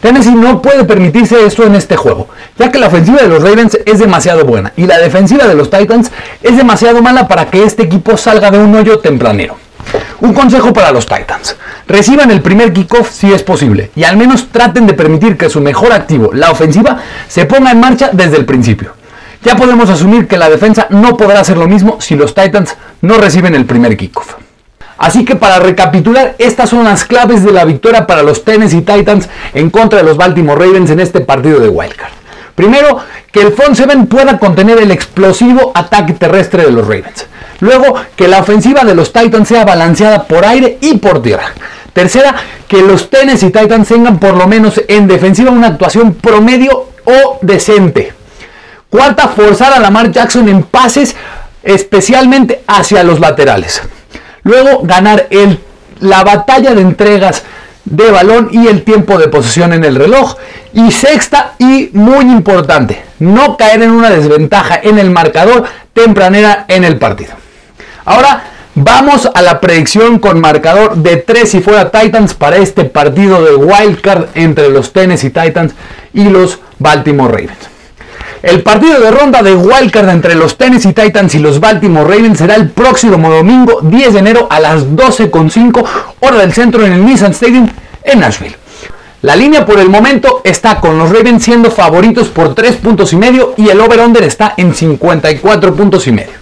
Tennessee 0.00 0.34
no 0.34 0.62
puede 0.62 0.84
permitirse 0.84 1.44
esto 1.44 1.64
en 1.64 1.74
este 1.74 1.96
juego, 1.96 2.28
ya 2.58 2.72
que 2.72 2.78
la 2.78 2.86
ofensiva 2.86 3.20
de 3.20 3.28
los 3.28 3.42
Ravens 3.42 3.78
es 3.84 3.98
demasiado 3.98 4.44
buena 4.46 4.72
y 4.76 4.86
la 4.86 4.98
defensiva 4.98 5.46
de 5.46 5.54
los 5.54 5.68
Titans 5.68 6.10
es 6.42 6.56
demasiado 6.56 7.02
mala 7.02 7.28
para 7.28 7.50
que 7.50 7.64
este 7.64 7.82
equipo 7.82 8.16
salga 8.16 8.50
de 8.50 8.58
un 8.58 8.74
hoyo 8.74 8.98
tempranero. 9.00 9.56
Un 10.20 10.32
consejo 10.32 10.72
para 10.72 10.92
los 10.92 11.06
Titans. 11.06 11.56
Reciban 11.86 12.30
el 12.30 12.40
primer 12.40 12.72
kickoff 12.72 13.10
si 13.10 13.32
es 13.32 13.42
posible 13.42 13.90
y 13.94 14.04
al 14.04 14.16
menos 14.16 14.48
traten 14.50 14.86
de 14.86 14.94
permitir 14.94 15.36
que 15.36 15.50
su 15.50 15.60
mejor 15.60 15.92
activo, 15.92 16.30
la 16.32 16.50
ofensiva, 16.50 16.98
se 17.28 17.44
ponga 17.44 17.70
en 17.70 17.80
marcha 17.80 18.10
desde 18.12 18.36
el 18.36 18.46
principio. 18.46 18.94
Ya 19.42 19.56
podemos 19.56 19.90
asumir 19.90 20.26
que 20.26 20.38
la 20.38 20.48
defensa 20.48 20.86
no 20.90 21.16
podrá 21.16 21.40
hacer 21.40 21.58
lo 21.58 21.66
mismo 21.66 22.00
si 22.00 22.14
los 22.14 22.34
Titans 22.34 22.76
no 23.02 23.18
reciben 23.18 23.54
el 23.54 23.66
primer 23.66 23.96
kickoff. 23.96 24.34
Así 25.00 25.24
que 25.24 25.34
para 25.34 25.58
recapitular, 25.58 26.34
estas 26.36 26.68
son 26.68 26.84
las 26.84 27.06
claves 27.06 27.42
de 27.42 27.52
la 27.52 27.64
victoria 27.64 28.06
para 28.06 28.22
los 28.22 28.44
Tennessee 28.44 28.82
Titans 28.82 29.30
en 29.54 29.70
contra 29.70 30.00
de 30.00 30.04
los 30.04 30.18
Baltimore 30.18 30.62
Ravens 30.62 30.90
en 30.90 31.00
este 31.00 31.22
partido 31.22 31.58
de 31.58 31.70
Wildcard. 31.70 32.12
Primero, 32.54 32.98
que 33.32 33.40
el 33.40 33.54
front 33.54 33.76
seven 33.76 34.08
pueda 34.08 34.38
contener 34.38 34.78
el 34.78 34.90
explosivo 34.90 35.72
ataque 35.74 36.12
terrestre 36.12 36.66
de 36.66 36.72
los 36.72 36.86
Ravens. 36.86 37.24
Luego, 37.60 37.94
que 38.14 38.28
la 38.28 38.40
ofensiva 38.40 38.84
de 38.84 38.94
los 38.94 39.10
Titans 39.10 39.48
sea 39.48 39.64
balanceada 39.64 40.24
por 40.24 40.44
aire 40.44 40.76
y 40.82 40.98
por 40.98 41.22
tierra. 41.22 41.54
Tercera, 41.94 42.34
que 42.68 42.82
los 42.82 43.08
Tennessee 43.08 43.50
Titans 43.50 43.88
tengan 43.88 44.18
por 44.18 44.36
lo 44.36 44.46
menos 44.46 44.82
en 44.86 45.08
defensiva 45.08 45.50
una 45.50 45.68
actuación 45.68 46.12
promedio 46.12 46.88
o 47.06 47.38
decente. 47.40 48.12
Cuarta, 48.90 49.28
forzar 49.28 49.72
a 49.72 49.78
Lamar 49.78 50.10
Jackson 50.12 50.46
en 50.50 50.62
pases, 50.62 51.16
especialmente 51.62 52.64
hacia 52.66 53.02
los 53.02 53.18
laterales. 53.18 53.80
Luego 54.42 54.82
ganar 54.82 55.28
la 56.00 56.24
batalla 56.24 56.74
de 56.74 56.80
entregas 56.80 57.44
de 57.84 58.10
balón 58.10 58.48
y 58.52 58.66
el 58.68 58.82
tiempo 58.84 59.18
de 59.18 59.28
posesión 59.28 59.72
en 59.72 59.84
el 59.84 59.96
reloj. 59.96 60.36
Y 60.72 60.90
sexta 60.90 61.54
y 61.58 61.90
muy 61.92 62.24
importante, 62.24 63.02
no 63.18 63.56
caer 63.56 63.82
en 63.82 63.90
una 63.90 64.10
desventaja 64.10 64.80
en 64.82 64.98
el 64.98 65.10
marcador 65.10 65.64
tempranera 65.92 66.64
en 66.68 66.84
el 66.84 66.96
partido. 66.98 67.32
Ahora 68.04 68.44
vamos 68.74 69.28
a 69.34 69.42
la 69.42 69.60
predicción 69.60 70.18
con 70.18 70.40
marcador 70.40 70.96
de 70.96 71.16
3 71.16 71.50
si 71.50 71.60
fuera 71.60 71.90
Titans 71.90 72.34
para 72.34 72.56
este 72.56 72.84
partido 72.84 73.42
de 73.42 73.56
wildcard 73.56 74.28
entre 74.34 74.68
los 74.68 74.92
Tennessee 74.92 75.30
Titans 75.30 75.74
y 76.14 76.24
los 76.24 76.60
Baltimore 76.78 77.32
Ravens. 77.32 77.69
El 78.42 78.62
partido 78.62 78.98
de 78.98 79.10
ronda 79.10 79.42
de 79.42 79.54
wildcard 79.54 80.08
entre 80.08 80.34
los 80.34 80.56
Tennessee 80.56 80.94
Titans 80.94 81.34
y 81.34 81.38
los 81.40 81.60
Baltimore 81.60 82.08
Ravens 82.08 82.38
será 82.38 82.54
el 82.54 82.70
próximo 82.70 83.28
domingo 83.28 83.80
10 83.82 84.14
de 84.14 84.18
enero 84.18 84.46
a 84.48 84.58
las 84.60 84.86
12.05 84.86 85.84
hora 86.20 86.38
del 86.38 86.54
centro 86.54 86.86
en 86.86 86.94
el 86.94 87.04
Nissan 87.04 87.32
Stadium 87.32 87.68
en 88.02 88.20
Nashville. 88.20 88.56
La 89.20 89.36
línea 89.36 89.66
por 89.66 89.78
el 89.78 89.90
momento 89.90 90.40
está 90.42 90.80
con 90.80 90.96
los 90.98 91.10
Ravens 91.10 91.44
siendo 91.44 91.70
favoritos 91.70 92.28
por 92.28 92.54
3 92.54 92.76
puntos 92.76 93.12
y 93.12 93.16
medio 93.16 93.52
y 93.58 93.68
el 93.68 93.78
over-under 93.78 94.22
está 94.22 94.54
en 94.56 94.74
54 94.74 95.74
puntos 95.74 96.06
y 96.06 96.12
medio. 96.12 96.40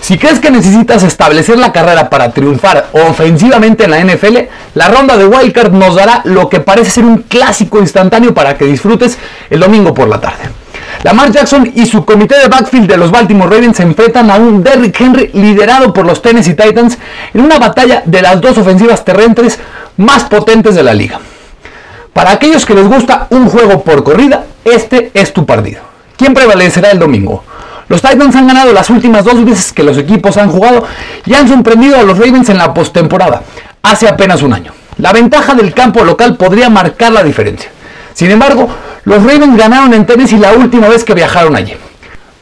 Si 0.00 0.18
crees 0.18 0.40
que 0.40 0.50
necesitas 0.50 1.04
establecer 1.04 1.58
la 1.58 1.70
carrera 1.70 2.10
para 2.10 2.32
triunfar 2.32 2.88
ofensivamente 2.92 3.84
en 3.84 3.92
la 3.92 4.00
NFL, 4.00 4.36
la 4.74 4.88
ronda 4.88 5.16
de 5.16 5.26
wildcard 5.26 5.72
nos 5.72 5.94
dará 5.94 6.22
lo 6.24 6.48
que 6.48 6.58
parece 6.58 6.90
ser 6.90 7.04
un 7.04 7.18
clásico 7.18 7.78
instantáneo 7.78 8.34
para 8.34 8.58
que 8.58 8.64
disfrutes 8.64 9.16
el 9.48 9.60
domingo 9.60 9.94
por 9.94 10.08
la 10.08 10.20
tarde. 10.20 10.63
Lamar 11.04 11.30
Jackson 11.30 11.70
y 11.74 11.84
su 11.84 12.02
comité 12.06 12.38
de 12.38 12.48
backfield 12.48 12.88
de 12.88 12.96
los 12.96 13.10
Baltimore 13.10 13.54
Ravens 13.54 13.76
se 13.76 13.82
enfrentan 13.82 14.30
a 14.30 14.36
un 14.36 14.64
Derrick 14.64 14.98
Henry 14.98 15.30
liderado 15.34 15.92
por 15.92 16.06
los 16.06 16.22
Tennessee 16.22 16.54
Titans 16.54 16.96
en 17.34 17.42
una 17.42 17.58
batalla 17.58 18.02
de 18.06 18.22
las 18.22 18.40
dos 18.40 18.56
ofensivas 18.56 19.04
terrestres 19.04 19.58
más 19.98 20.24
potentes 20.24 20.74
de 20.74 20.82
la 20.82 20.94
liga. 20.94 21.20
Para 22.14 22.30
aquellos 22.30 22.64
que 22.64 22.72
les 22.72 22.88
gusta 22.88 23.26
un 23.28 23.50
juego 23.50 23.84
por 23.84 24.02
corrida, 24.02 24.46
este 24.64 25.10
es 25.12 25.34
tu 25.34 25.44
partido. 25.44 25.82
¿Quién 26.16 26.32
prevalecerá 26.32 26.90
el 26.90 26.98
domingo? 26.98 27.44
Los 27.88 28.00
Titans 28.00 28.34
han 28.34 28.46
ganado 28.46 28.72
las 28.72 28.88
últimas 28.88 29.26
dos 29.26 29.44
veces 29.44 29.74
que 29.74 29.82
los 29.82 29.98
equipos 29.98 30.38
han 30.38 30.48
jugado 30.48 30.86
y 31.26 31.34
han 31.34 31.46
sorprendido 31.46 31.98
a 31.98 32.02
los 32.02 32.16
Ravens 32.16 32.48
en 32.48 32.56
la 32.56 32.72
postemporada, 32.72 33.42
hace 33.82 34.08
apenas 34.08 34.40
un 34.40 34.54
año. 34.54 34.72
La 34.96 35.12
ventaja 35.12 35.52
del 35.52 35.74
campo 35.74 36.02
local 36.02 36.38
podría 36.38 36.70
marcar 36.70 37.12
la 37.12 37.22
diferencia. 37.22 37.70
Sin 38.14 38.30
embargo, 38.30 38.68
los 39.04 39.18
Ravens 39.18 39.56
ganaron 39.56 39.92
en 39.92 40.06
Tennessee 40.06 40.38
la 40.38 40.52
última 40.52 40.88
vez 40.88 41.04
que 41.04 41.14
viajaron 41.14 41.54
allí. 41.54 41.74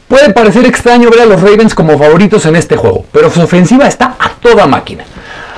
Puede 0.07 0.31
parecer 0.31 0.65
extraño 0.65 1.09
ver 1.09 1.21
a 1.21 1.25
los 1.25 1.41
Ravens 1.41 1.73
como 1.73 1.97
favoritos 1.97 2.45
en 2.45 2.55
este 2.55 2.77
juego, 2.77 3.05
pero 3.11 3.31
su 3.31 3.41
ofensiva 3.41 3.87
está 3.87 4.15
a 4.19 4.29
toda 4.39 4.67
máquina. 4.67 5.03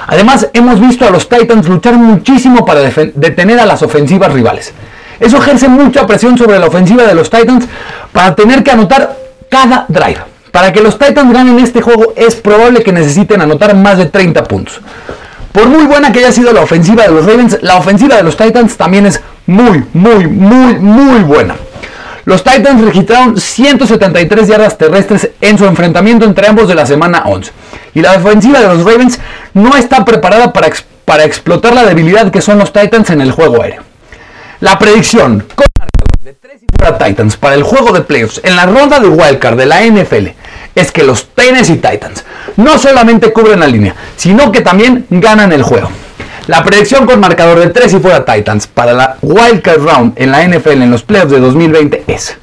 Además, 0.08 0.50
hemos 0.54 0.80
visto 0.80 1.06
a 1.06 1.10
los 1.10 1.28
Titans 1.28 1.68
luchar 1.68 1.96
muchísimo 1.96 2.66
para 2.66 2.82
detener 2.82 3.60
a 3.60 3.66
las 3.66 3.82
ofensivas 3.84 4.32
rivales. 4.32 4.74
Eso 5.20 5.38
ejerce 5.38 5.68
mucha 5.68 6.06
presión 6.06 6.38
sobre 6.38 6.60
la 6.60 6.68
ofensiva 6.68 7.04
de 7.04 7.16
los 7.16 7.30
Titans 7.30 7.66
para 8.12 8.36
tener 8.36 8.64
que 8.64 8.72
anotar 8.72 9.18
cada 9.50 9.86
drive. 9.88 10.20
Para 10.52 10.72
que 10.72 10.82
los 10.82 10.98
Titans 10.98 11.34
ganen 11.34 11.60
este 11.60 11.82
juego 11.82 12.14
es 12.16 12.36
probable 12.36 12.82
que 12.82 12.94
necesiten 12.94 13.42
anotar 13.42 13.76
más 13.76 13.98
de 13.98 14.06
30 14.06 14.44
puntos. 14.46 14.80
Por 15.56 15.70
muy 15.70 15.86
buena 15.86 16.12
que 16.12 16.20
haya 16.20 16.34
sido 16.34 16.52
la 16.52 16.60
ofensiva 16.60 17.04
de 17.04 17.12
los 17.12 17.26
Ravens, 17.26 17.60
la 17.62 17.78
ofensiva 17.78 18.18
de 18.18 18.24
los 18.24 18.36
Titans 18.36 18.76
también 18.76 19.06
es 19.06 19.22
muy, 19.48 19.86
muy, 19.94 20.28
muy, 20.28 20.76
muy 20.76 21.22
buena. 21.22 21.56
Los 22.26 22.44
Titans 22.44 22.82
registraron 22.82 23.40
173 23.40 24.50
yardas 24.50 24.78
terrestres 24.78 25.30
en 25.40 25.58
su 25.58 25.64
enfrentamiento 25.64 26.26
entre 26.26 26.48
ambos 26.48 26.68
de 26.68 26.76
la 26.76 26.86
semana 26.86 27.24
11. 27.28 27.54
Y 27.94 28.02
la 28.02 28.18
defensiva 28.18 28.60
de 28.60 28.68
los 28.68 28.84
Ravens 28.84 29.18
no 29.54 29.78
está 29.78 30.04
preparada 30.04 30.52
para, 30.52 30.68
para 31.06 31.24
explotar 31.24 31.74
la 31.74 31.86
debilidad 31.86 32.32
que 32.32 32.42
son 32.42 32.60
los 32.60 32.74
Titans 32.74 33.10
en 33.12 33.22
el 33.22 33.32
juego 33.32 33.62
aéreo. 33.62 33.84
La 34.60 34.78
predicción 34.78 35.46
con 35.56 35.68
de 36.26 36.34
3 36.34 36.64
y 36.64 36.66
para 36.66 36.98
Titans 36.98 37.38
para 37.38 37.56
el 37.56 37.64
juego 37.64 37.94
de 37.94 38.02
playoffs 38.02 38.42
en 38.44 38.56
la 38.58 38.66
ronda 38.66 39.00
de 39.00 39.08
wildcard 39.08 39.56
de 39.56 39.68
la 39.68 39.86
NFL 39.86 40.30
es 40.74 40.92
que 40.92 41.04
los 41.04 41.28
Tennessee 41.28 41.76
Titans 41.76 42.26
no 42.58 42.78
solamente 42.78 43.32
cubren 43.32 43.60
la 43.60 43.68
línea, 43.68 43.96
sino 44.16 44.52
que 44.52 44.62
también 44.62 45.06
ganan 45.10 45.52
el 45.52 45.64
juego. 45.64 45.90
La 46.48 46.64
predicción 46.64 47.06
con 47.06 47.20
marcador 47.20 47.60
de 47.60 47.70
3 47.70 47.94
y 47.94 48.00
fuera 48.00 48.24
Titans 48.24 48.68
para 48.68 48.94
la 48.94 49.18
Wildcard 49.22 49.82
Round 49.82 50.14
en 50.16 50.32
la 50.32 50.48
NFL 50.48 50.84
en 50.84 50.92
los 50.92 51.02
playoffs 51.02 51.32
de 51.32 51.40
2020 51.40 52.04
es 52.08 52.38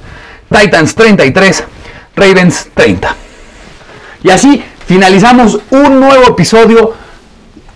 Titans 0.50 0.94
33, 0.94 1.64
Ravens 2.16 2.68
30. 2.74 3.14
Y 4.24 4.30
así 4.30 4.64
finalizamos 4.86 5.60
un 5.70 6.00
nuevo 6.00 6.26
episodio 6.26 6.94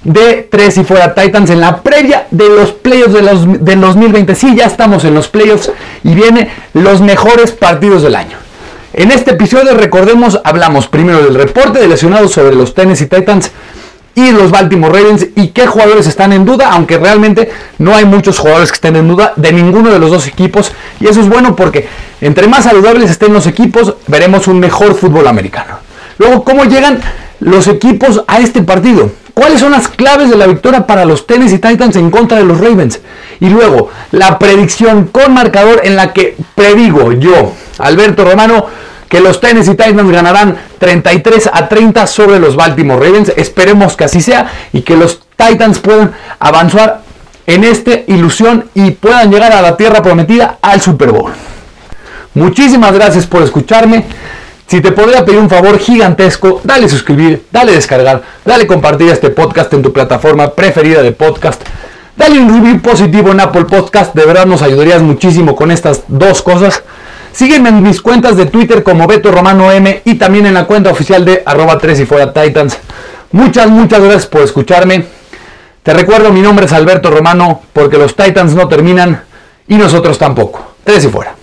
de 0.02 0.48
3 0.50 0.78
y 0.78 0.84
fuera 0.84 1.14
Titans 1.14 1.50
en 1.50 1.60
la 1.60 1.82
previa 1.82 2.26
de 2.30 2.48
los 2.48 2.72
playoffs 2.72 3.14
de 3.14 3.22
los, 3.22 3.64
del 3.64 3.80
2020. 3.80 4.34
Sí, 4.34 4.54
ya 4.56 4.66
estamos 4.66 5.04
en 5.04 5.14
los 5.14 5.28
playoffs 5.28 5.70
y 6.02 6.14
vienen 6.14 6.48
los 6.74 7.00
mejores 7.00 7.52
partidos 7.52 8.02
del 8.02 8.16
año. 8.16 8.36
En 8.96 9.10
este 9.10 9.32
episodio, 9.32 9.74
recordemos, 9.74 10.40
hablamos 10.42 10.88
primero 10.88 11.22
del 11.22 11.34
reporte 11.34 11.78
de 11.78 11.86
lesionados 11.86 12.32
sobre 12.32 12.56
los 12.56 12.72
Tennessee 12.72 13.04
Titans 13.04 13.50
y 14.14 14.30
los 14.30 14.50
Baltimore 14.50 14.90
Ravens 14.90 15.26
y 15.36 15.48
qué 15.48 15.66
jugadores 15.66 16.06
están 16.06 16.32
en 16.32 16.46
duda, 16.46 16.70
aunque 16.72 16.96
realmente 16.96 17.50
no 17.76 17.94
hay 17.94 18.06
muchos 18.06 18.38
jugadores 18.38 18.70
que 18.70 18.76
estén 18.76 18.96
en 18.96 19.06
duda 19.06 19.34
de 19.36 19.52
ninguno 19.52 19.90
de 19.90 19.98
los 19.98 20.10
dos 20.10 20.26
equipos 20.26 20.72
y 20.98 21.08
eso 21.08 21.20
es 21.20 21.28
bueno 21.28 21.54
porque 21.54 21.86
entre 22.22 22.48
más 22.48 22.64
saludables 22.64 23.10
estén 23.10 23.34
los 23.34 23.46
equipos, 23.46 23.96
veremos 24.06 24.48
un 24.48 24.58
mejor 24.60 24.94
fútbol 24.94 25.26
americano. 25.26 25.76
Luego, 26.16 26.42
¿cómo 26.42 26.64
llegan 26.64 26.98
los 27.40 27.68
equipos 27.68 28.24
a 28.26 28.38
este 28.38 28.62
partido? 28.62 29.10
¿Cuáles 29.34 29.60
son 29.60 29.72
las 29.72 29.88
claves 29.88 30.30
de 30.30 30.38
la 30.38 30.46
victoria 30.46 30.86
para 30.86 31.04
los 31.04 31.26
Tennessee 31.26 31.58
Titans 31.58 31.96
en 31.96 32.10
contra 32.10 32.38
de 32.38 32.44
los 32.44 32.58
Ravens? 32.58 33.00
Y 33.40 33.50
luego, 33.50 33.90
la 34.12 34.38
predicción 34.38 35.08
con 35.12 35.34
marcador 35.34 35.82
en 35.84 35.96
la 35.96 36.14
que 36.14 36.34
predigo 36.54 37.12
yo, 37.12 37.52
Alberto 37.78 38.24
Romano, 38.24 38.85
que 39.08 39.20
los 39.20 39.40
Tennessee 39.40 39.76
Titans 39.76 40.10
ganarán 40.10 40.56
33 40.78 41.50
a 41.52 41.68
30 41.68 42.06
sobre 42.06 42.38
los 42.38 42.56
Baltimore 42.56 43.04
Ravens. 43.04 43.32
Esperemos 43.36 43.96
que 43.96 44.04
así 44.04 44.20
sea 44.20 44.50
y 44.72 44.82
que 44.82 44.96
los 44.96 45.20
Titans 45.36 45.78
puedan 45.78 46.12
avanzar 46.38 47.02
en 47.46 47.64
esta 47.64 47.92
ilusión 48.06 48.68
y 48.74 48.92
puedan 48.92 49.30
llegar 49.30 49.52
a 49.52 49.62
la 49.62 49.76
tierra 49.76 50.02
prometida 50.02 50.58
al 50.60 50.80
Super 50.80 51.12
Bowl. 51.12 51.32
Muchísimas 52.34 52.92
gracias 52.92 53.26
por 53.26 53.42
escucharme. 53.42 54.04
Si 54.66 54.80
te 54.80 54.90
podría 54.90 55.24
pedir 55.24 55.38
un 55.38 55.48
favor 55.48 55.78
gigantesco, 55.78 56.60
dale 56.64 56.88
suscribir, 56.88 57.46
dale 57.52 57.72
descargar, 57.72 58.22
dale 58.44 58.66
compartir 58.66 59.10
este 59.10 59.30
podcast 59.30 59.72
en 59.74 59.82
tu 59.82 59.92
plataforma 59.92 60.50
preferida 60.50 61.02
de 61.02 61.12
podcast. 61.12 61.62
Dale 62.16 62.40
un 62.40 62.48
review 62.48 62.80
positivo 62.80 63.30
en 63.30 63.40
Apple 63.40 63.66
Podcast, 63.66 64.14
de 64.14 64.26
verdad 64.26 64.46
nos 64.46 64.62
ayudarías 64.62 65.02
muchísimo 65.02 65.54
con 65.54 65.70
estas 65.70 66.02
dos 66.08 66.42
cosas. 66.42 66.82
Sígueme 67.36 67.68
en 67.68 67.82
mis 67.82 68.00
cuentas 68.00 68.34
de 68.38 68.46
Twitter 68.46 68.82
como 68.82 69.06
Beto 69.06 69.30
Romano 69.30 69.70
M 69.70 70.00
y 70.06 70.14
también 70.14 70.46
en 70.46 70.54
la 70.54 70.66
cuenta 70.66 70.90
oficial 70.90 71.22
de 71.22 71.42
arroba 71.44 71.76
3 71.76 72.00
y 72.00 72.06
fuera 72.06 72.32
Titans. 72.32 72.78
Muchas, 73.30 73.68
muchas 73.68 74.00
gracias 74.00 74.26
por 74.26 74.40
escucharme. 74.40 75.04
Te 75.82 75.92
recuerdo, 75.92 76.32
mi 76.32 76.40
nombre 76.40 76.64
es 76.64 76.72
Alberto 76.72 77.10
Romano, 77.10 77.60
porque 77.74 77.98
los 77.98 78.16
Titans 78.16 78.54
no 78.54 78.68
terminan 78.68 79.22
y 79.68 79.76
nosotros 79.76 80.16
tampoco. 80.16 80.76
Tres 80.82 81.04
y 81.04 81.08
fuera. 81.08 81.36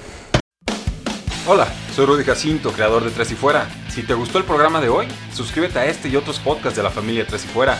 Hola, 1.46 1.68
soy 1.96 2.08
Rudy 2.08 2.24
Jacinto, 2.24 2.72
creador 2.72 3.04
de 3.04 3.12
Tres 3.12 3.30
y 3.32 3.36
Fuera. 3.36 3.68
Si 3.90 4.02
te 4.02 4.16
gustó 4.16 4.40
el 4.40 4.46
programa 4.46 4.82
de 4.82 4.90
hoy, 4.90 5.06
suscríbete 5.32 5.78
a 5.78 5.86
este 5.86 6.10
y 6.10 6.16
otros 6.16 6.40
podcasts 6.40 6.76
de 6.76 6.82
la 6.82 6.90
familia 6.90 7.28
Tres 7.28 7.46
y 7.46 7.50
Fuera. 7.50 7.80